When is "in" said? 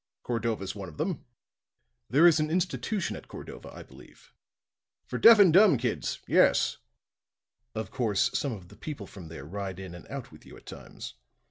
9.79-9.93